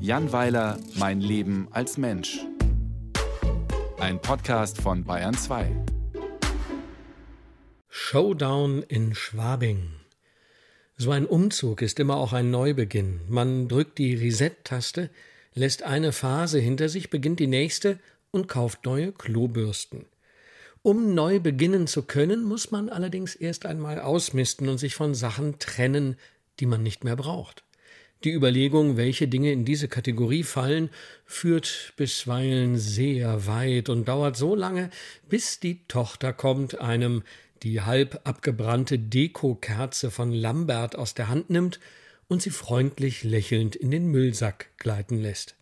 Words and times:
Jan 0.00 0.32
Weiler, 0.32 0.78
Mein 0.94 1.20
Leben 1.20 1.68
als 1.70 1.98
Mensch. 1.98 2.38
Ein 3.98 4.20
Podcast 4.22 4.80
von 4.80 5.04
Bayern 5.04 5.34
2. 5.34 5.70
Showdown 7.88 8.82
in 8.84 9.14
Schwabing. 9.14 9.90
So 10.96 11.10
ein 11.10 11.26
Umzug 11.26 11.82
ist 11.82 12.00
immer 12.00 12.16
auch 12.16 12.32
ein 12.32 12.50
Neubeginn. 12.50 13.20
Man 13.28 13.68
drückt 13.68 13.98
die 13.98 14.14
Reset-Taste, 14.14 15.10
lässt 15.54 15.82
eine 15.82 16.12
Phase 16.12 16.58
hinter 16.58 16.88
sich, 16.88 17.10
beginnt 17.10 17.38
die 17.40 17.46
nächste 17.46 17.98
und 18.30 18.48
kauft 18.48 18.86
neue 18.86 19.12
Klobürsten. 19.12 20.06
Um 20.82 21.14
neu 21.14 21.38
beginnen 21.38 21.86
zu 21.86 22.02
können, 22.02 22.44
muss 22.44 22.70
man 22.70 22.88
allerdings 22.88 23.34
erst 23.34 23.66
einmal 23.66 24.00
ausmisten 24.00 24.68
und 24.68 24.78
sich 24.78 24.94
von 24.94 25.14
Sachen 25.14 25.58
trennen, 25.58 26.16
die 26.60 26.66
man 26.66 26.82
nicht 26.82 27.04
mehr 27.04 27.16
braucht. 27.16 27.62
Die 28.24 28.32
Überlegung, 28.32 28.96
welche 28.96 29.28
Dinge 29.28 29.52
in 29.52 29.64
diese 29.64 29.86
Kategorie 29.86 30.42
fallen, 30.42 30.90
führt 31.24 31.92
bisweilen 31.96 32.76
sehr 32.76 33.46
weit 33.46 33.88
und 33.88 34.08
dauert 34.08 34.36
so 34.36 34.56
lange, 34.56 34.90
bis 35.28 35.60
die 35.60 35.86
Tochter 35.86 36.32
kommt, 36.32 36.80
einem 36.80 37.22
die 37.62 37.80
halb 37.80 38.20
abgebrannte 38.24 38.98
Dekokerze 38.98 40.10
von 40.10 40.32
Lambert 40.32 40.96
aus 40.96 41.14
der 41.14 41.28
Hand 41.28 41.50
nimmt 41.50 41.78
und 42.26 42.42
sie 42.42 42.50
freundlich 42.50 43.22
lächelnd 43.22 43.76
in 43.76 43.92
den 43.92 44.06
Müllsack 44.06 44.70
gleiten 44.78 45.20
lässt. 45.22 45.54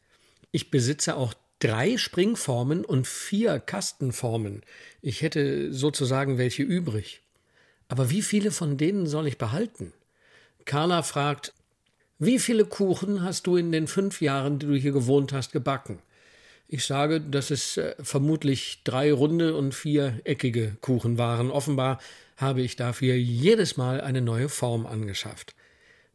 Ich 0.51 0.71
besitze 0.71 1.17
auch 1.17 1.35
drei 1.59 1.99
Springformen 1.99 2.87
und 2.87 3.07
vier 3.07 3.61
Kastenformen. 3.61 4.63
Ich 5.03 5.21
hätte 5.21 5.73
sozusagen 5.75 6.39
welche 6.39 6.63
übrig. 6.63 7.21
Aber 7.89 8.11
wie 8.11 8.23
viele 8.23 8.51
von 8.51 8.79
denen 8.79 9.07
soll 9.07 9.27
ich 9.27 9.37
behalten? 9.37 9.93
Carla 10.65 11.03
fragt, 11.03 11.53
wie 12.19 12.39
viele 12.39 12.65
Kuchen 12.65 13.23
hast 13.23 13.47
du 13.47 13.57
in 13.57 13.73
den 13.73 13.87
fünf 13.87 14.21
Jahren, 14.21 14.59
die 14.59 14.67
du 14.67 14.75
hier 14.75 14.93
gewohnt 14.93 15.33
hast, 15.33 15.53
gebacken? 15.53 16.01
Ich 16.69 16.85
sage, 16.85 17.21
dass 17.21 17.51
es 17.51 17.77
äh, 17.77 17.95
vermutlich 18.01 18.81
drei 18.83 19.13
runde 19.13 19.55
und 19.55 19.75
vier 19.75 20.21
eckige 20.25 20.77
Kuchen 20.81 21.19
waren. 21.19 21.51
Offenbar 21.51 22.01
habe 22.37 22.63
ich 22.63 22.77
dafür 22.77 23.15
jedes 23.15 23.77
Mal 23.77 24.01
eine 24.01 24.21
neue 24.21 24.49
Form 24.49 24.87
angeschafft. 24.87 25.55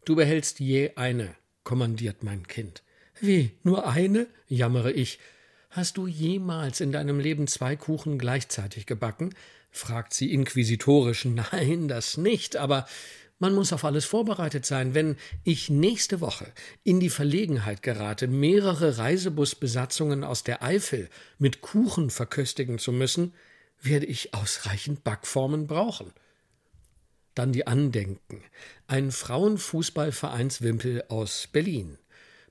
Du 0.03 0.15
behältst 0.15 0.59
je 0.59 0.91
eine, 0.95 1.35
kommandiert 1.63 2.23
mein 2.23 2.47
Kind. 2.47 2.83
Wie, 3.19 3.51
nur 3.63 3.87
eine? 3.87 4.27
jammere 4.47 4.91
ich. 4.91 5.19
Hast 5.69 5.97
du 5.97 6.07
jemals 6.07 6.81
in 6.81 6.91
deinem 6.91 7.19
Leben 7.19 7.47
zwei 7.47 7.75
Kuchen 7.75 8.17
gleichzeitig 8.17 8.85
gebacken? 8.85 9.33
fragt 9.69 10.13
sie 10.13 10.33
inquisitorisch. 10.33 11.25
Nein, 11.51 11.87
das 11.87 12.17
nicht, 12.17 12.57
aber 12.57 12.87
man 13.41 13.55
muss 13.55 13.73
auf 13.73 13.83
alles 13.83 14.05
vorbereitet 14.05 14.67
sein. 14.67 14.93
Wenn 14.93 15.17
ich 15.43 15.71
nächste 15.71 16.21
Woche 16.21 16.45
in 16.83 16.99
die 16.99 17.09
Verlegenheit 17.09 17.81
gerate, 17.81 18.27
mehrere 18.27 18.99
Reisebusbesatzungen 18.99 20.23
aus 20.23 20.43
der 20.43 20.63
Eifel 20.63 21.09
mit 21.39 21.61
Kuchen 21.61 22.11
verköstigen 22.11 22.77
zu 22.77 22.91
müssen, 22.91 23.33
werde 23.81 24.05
ich 24.05 24.35
ausreichend 24.35 25.03
Backformen 25.03 25.65
brauchen. 25.65 26.13
Dann 27.33 27.51
die 27.51 27.65
Andenken. 27.65 28.43
Ein 28.85 29.11
Frauenfußballvereinswimpel 29.11 31.05
aus 31.09 31.47
Berlin 31.51 31.97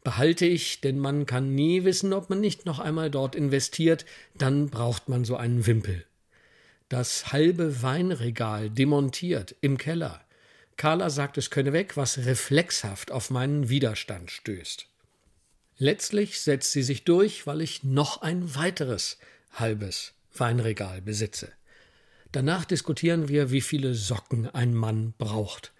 behalte 0.02 0.46
ich, 0.46 0.80
denn 0.80 0.98
man 0.98 1.24
kann 1.24 1.54
nie 1.54 1.84
wissen, 1.84 2.12
ob 2.12 2.30
man 2.30 2.40
nicht 2.40 2.66
noch 2.66 2.80
einmal 2.80 3.10
dort 3.10 3.36
investiert, 3.36 4.06
dann 4.34 4.70
braucht 4.70 5.08
man 5.08 5.24
so 5.24 5.36
einen 5.36 5.66
Wimpel. 5.66 6.04
Das 6.88 7.32
halbe 7.32 7.82
Weinregal 7.82 8.70
demontiert 8.70 9.54
im 9.60 9.78
Keller. 9.78 10.20
Carla 10.80 11.10
sagt, 11.10 11.36
es 11.36 11.50
könne 11.50 11.74
weg, 11.74 11.98
was 11.98 12.16
reflexhaft 12.24 13.10
auf 13.10 13.28
meinen 13.28 13.68
Widerstand 13.68 14.30
stößt. 14.30 14.86
Letztlich 15.76 16.40
setzt 16.40 16.72
sie 16.72 16.82
sich 16.82 17.04
durch, 17.04 17.46
weil 17.46 17.60
ich 17.60 17.84
noch 17.84 18.22
ein 18.22 18.54
weiteres 18.54 19.18
halbes 19.52 20.14
Weinregal 20.34 21.02
besitze. 21.02 21.52
Danach 22.32 22.64
diskutieren 22.64 23.28
wir, 23.28 23.50
wie 23.50 23.60
viele 23.60 23.92
Socken 23.92 24.48
ein 24.48 24.72
Mann 24.72 25.12
braucht. 25.18 25.74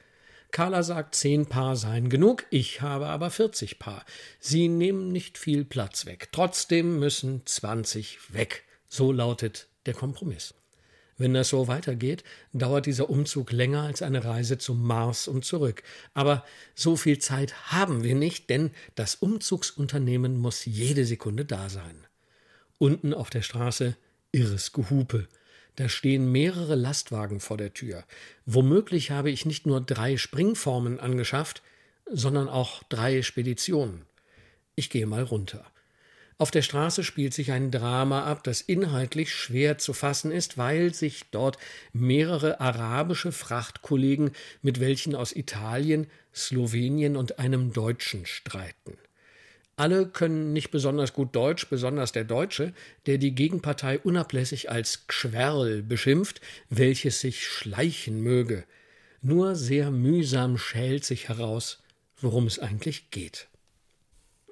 Carla 0.51 0.83
sagt, 0.83 1.15
zehn 1.15 1.47
Paar 1.47 1.77
seien 1.77 2.11
genug, 2.11 2.45
ich 2.51 2.83
habe 2.83 3.07
aber 3.07 3.31
40 3.31 3.79
Paar. 3.79 4.05
Sie 4.39 4.69
nehmen 4.69 5.13
nicht 5.13 5.39
viel 5.39 5.65
Platz 5.65 6.05
weg. 6.05 6.29
Trotzdem 6.31 6.99
müssen 6.99 7.41
20 7.47 8.35
weg. 8.35 8.65
So 8.91 9.13
lautet 9.13 9.67
der 9.87 9.95
Kompromiss. 9.95 10.53
Wenn 11.21 11.35
das 11.35 11.51
so 11.51 11.69
weitergeht, 11.69 12.25
dauert 12.55 12.87
dieser 12.87 13.11
Umzug 13.11 13.53
länger 13.53 13.83
als 13.83 14.01
eine 14.01 14.25
Reise 14.25 14.57
zum 14.57 14.83
Mars 14.83 15.29
und 15.29 15.45
zurück. 15.45 15.83
Aber 16.15 16.47
so 16.75 16.97
viel 16.97 17.19
Zeit 17.19 17.71
haben 17.71 18.03
wir 18.03 18.15
nicht, 18.15 18.49
denn 18.49 18.71
das 18.95 19.17
Umzugsunternehmen 19.17 20.39
muss 20.39 20.65
jede 20.65 21.05
Sekunde 21.05 21.45
da 21.45 21.69
sein. 21.69 22.07
Unten 22.79 23.13
auf 23.13 23.29
der 23.29 23.43
Straße 23.43 23.99
irres 24.33 24.73
Gehupe. 24.73 25.29
Da 25.77 25.91
stehen 25.91 26.33
mehrere 26.33 26.75
Lastwagen 26.75 27.41
vor 27.41 27.59
der 27.59 27.75
Tür. 27.75 28.05
Womöglich 28.47 29.11
habe 29.11 29.31
ich 29.31 29.45
nicht 29.45 29.67
nur 29.67 29.83
drei 29.83 30.17
Springformen 30.17 30.99
angeschafft, 31.01 31.61
sondern 32.11 32.49
auch 32.49 32.83
drei 32.85 33.21
Speditionen. 33.21 34.07
Ich 34.75 34.89
gehe 34.89 35.05
mal 35.07 35.25
runter. 35.25 35.67
Auf 36.41 36.51
der 36.51 36.63
Straße 36.63 37.05
spielt 37.05 37.35
sich 37.35 37.53
ein 37.53 37.71
Drama 37.71 38.25
ab, 38.25 38.43
das 38.45 38.63
inhaltlich 38.63 39.31
schwer 39.31 39.77
zu 39.77 39.93
fassen 39.93 40.33
ist, 40.33 40.57
weil 40.57 40.95
sich 40.95 41.25
dort 41.31 41.59
mehrere 41.93 42.61
arabische 42.61 43.31
Frachtkollegen 43.31 44.31
mit 44.63 44.81
welchen 44.81 45.15
aus 45.15 45.37
Italien, 45.37 46.07
Slowenien 46.35 47.19
und 47.19 47.39
einem 47.39 47.75
Deutschen 47.75 48.25
streiten. 48.25 48.97
Alle 49.77 50.07
können 50.07 50.55
nicht 50.55 50.71
besonders 50.71 51.13
gut 51.13 51.37
Deutsch, 51.37 51.69
besonders 51.69 52.13
der 52.13 52.25
Deutsche, 52.25 52.73
der 53.05 53.19
die 53.19 53.35
Gegenpartei 53.35 53.99
unablässig 53.99 54.71
als 54.71 55.07
Gschwerl 55.09 55.83
beschimpft, 55.83 56.41
welches 56.71 57.21
sich 57.21 57.47
schleichen 57.47 58.23
möge. 58.23 58.65
Nur 59.21 59.57
sehr 59.57 59.91
mühsam 59.91 60.57
schält 60.57 61.05
sich 61.05 61.29
heraus, 61.29 61.83
worum 62.19 62.47
es 62.47 62.59
eigentlich 62.59 63.11
geht. 63.11 63.50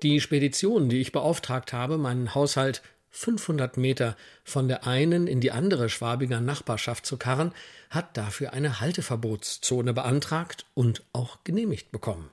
Die 0.03 0.21
Spedition, 0.21 0.89
die 0.89 1.01
ich 1.01 1.11
beauftragt 1.11 1.73
habe, 1.73 1.99
meinen 1.99 2.35
Haushalt 2.35 2.83
500 3.11 3.77
Meter 3.77 4.17
von 4.45 4.69
der 4.69 4.87
einen 4.87 5.27
in 5.27 5.41
die 5.41 5.51
andere 5.51 5.89
Schwabinger 5.89 6.41
Nachbarschaft 6.41 7.05
zu 7.05 7.17
karren, 7.17 7.53
hat 7.91 8.17
dafür 8.17 8.53
eine 8.53 8.81
Halteverbotszone 8.81 9.93
beantragt 9.93 10.67
und 10.75 11.03
auch 11.13 11.39
genehmigt 11.43 11.91
bekommen. 11.91 12.31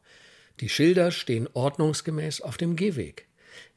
Die 0.60 0.70
Schilder 0.70 1.10
stehen 1.12 1.50
ordnungsgemäß 1.54 2.42
auf 2.42 2.58
dem 2.58 2.76
Gehweg. 2.76 3.28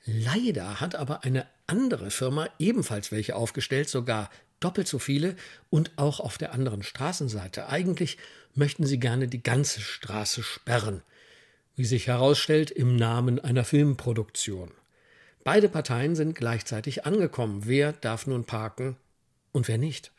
Leider 0.04 0.80
hat 0.80 0.94
aber 0.94 1.24
eine 1.24 1.46
andere 1.66 2.10
Firma 2.10 2.48
ebenfalls 2.58 3.10
welche 3.10 3.36
aufgestellt, 3.36 3.88
sogar 3.88 4.30
doppelt 4.60 4.88
so 4.88 4.98
viele 4.98 5.36
und 5.70 5.92
auch 5.96 6.20
auf 6.20 6.36
der 6.36 6.52
anderen 6.52 6.82
Straßenseite. 6.82 7.68
Eigentlich 7.68 8.18
möchten 8.54 8.86
sie 8.86 8.98
gerne 8.98 9.28
die 9.28 9.42
ganze 9.42 9.80
Straße 9.80 10.42
sperren. 10.42 11.02
Wie 11.78 11.84
sich 11.84 12.08
herausstellt, 12.08 12.72
im 12.72 12.96
Namen 12.96 13.38
einer 13.38 13.64
Filmproduktion. 13.64 14.72
Beide 15.44 15.68
Parteien 15.68 16.16
sind 16.16 16.34
gleichzeitig 16.34 17.06
angekommen. 17.06 17.62
Wer 17.66 17.92
darf 17.92 18.26
nun 18.26 18.42
parken 18.42 18.96
und 19.52 19.68
wer 19.68 19.78
nicht? 19.78 20.10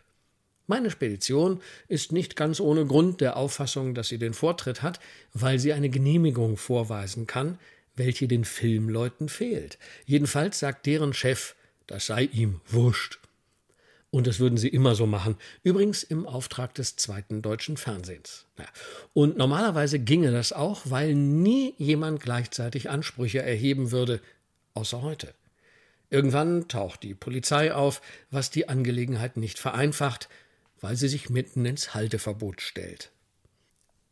Meine 0.68 0.90
Spedition 0.90 1.62
ist 1.90 2.14
nicht 2.14 2.38
ganz 2.38 2.62
ohne 2.62 2.86
Grund 2.86 3.20
der 3.20 3.36
Auffassung, 3.36 3.94
dass 3.94 4.08
sie 4.08 4.18
den 4.18 4.34
Vortritt 4.34 4.82
hat, 4.82 5.02
weil 5.34 5.60
sie 5.60 5.74
eine 5.74 5.90
Genehmigung 5.90 6.56
vorweisen 6.56 7.28
kann, 7.28 7.60
welche 7.94 8.30
den 8.30 8.46
Filmleuten 8.46 9.28
fehlt. 9.28 9.78
Jedenfalls 10.06 10.60
sagt 10.60 10.86
deren 10.86 11.12
Chef, 11.12 11.56
das 11.88 12.06
sei 12.06 12.24
ihm 12.24 12.62
wurscht. 12.68 13.20
Und 14.12 14.26
das 14.26 14.40
würden 14.40 14.58
sie 14.58 14.70
immer 14.70 14.96
so 14.96 15.06
machen. 15.06 15.38
Übrigens 15.62 16.02
im 16.02 16.26
Auftrag 16.26 16.74
des 16.74 16.96
zweiten 16.96 17.42
deutschen 17.42 17.78
Fernsehens. 17.78 18.48
Und 19.14 19.38
normalerweise 19.38 20.00
ginge 20.00 20.32
das 20.32 20.52
auch, 20.52 20.82
weil 20.86 21.14
nie 21.14 21.76
jemand 21.78 22.20
gleichzeitig 22.20 22.90
Ansprüche 22.90 23.42
erheben 23.42 23.92
würde, 23.92 24.20
außer 24.74 25.02
heute. 25.02 25.34
Irgendwann 26.10 26.68
taucht 26.68 27.04
die 27.04 27.14
Polizei 27.14 27.72
auf, 27.72 28.02
was 28.32 28.50
die 28.50 28.68
Angelegenheit 28.68 29.38
nicht 29.38 29.60
vereinfacht, 29.60 30.28
weil 30.82 30.96
sie 30.96 31.08
sich 31.08 31.30
mitten 31.30 31.66
ins 31.66 31.94
Halteverbot 31.94 32.62
stellt. 32.62 33.12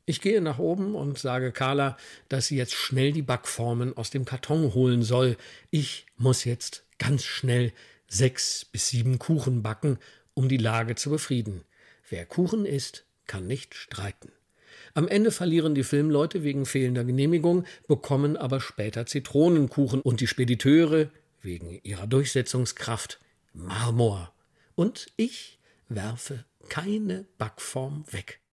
Ich 0.06 0.22
gehe 0.22 0.42
nach 0.42 0.60
oben 0.60 0.96
und 0.96 1.18
sage 1.18 1.52
Carla, 1.52 1.98
dass 2.30 2.48
sie 2.48 2.56
jetzt 2.56 2.74
schnell 2.74 3.12
die 3.12 3.24
Backformen 3.24 3.98
aus 3.98 4.12
dem 4.12 4.26
Karton 4.26 4.74
holen 4.74 5.04
soll. 5.04 5.38
Ich 5.72 6.06
muss 6.18 6.46
jetzt 6.46 6.86
ganz 6.98 7.24
schnell 7.24 7.74
sechs 8.08 8.66
bis 8.66 8.90
sieben 8.90 9.20
Kuchen 9.20 9.62
backen, 9.64 9.98
um 10.34 10.50
die 10.50 10.58
Lage 10.58 10.96
zu 10.96 11.10
befrieden. 11.10 11.64
Wer 12.10 12.26
Kuchen 12.26 12.66
isst, 12.66 13.06
kann 13.26 13.48
nicht 13.48 13.76
streiten. 13.76 14.32
Am 14.94 15.08
Ende 15.08 15.32
verlieren 15.32 15.76
die 15.76 15.84
Filmleute 15.84 16.44
wegen 16.44 16.66
fehlender 16.66 17.04
Genehmigung, 17.04 17.66
bekommen 17.88 18.38
aber 18.38 18.62
später 18.62 19.06
Zitronenkuchen 19.06 20.02
und 20.02 20.22
die 20.22 20.28
Spediteure 20.28 21.10
wegen 21.42 21.80
ihrer 21.84 22.08
Durchsetzungskraft 22.08 23.20
Marmor. 23.54 24.34
Und 24.76 25.08
ich 25.18 25.60
werfe 25.90 26.46
keine 26.70 27.26
Backform 27.38 28.06
weg. 28.12 28.40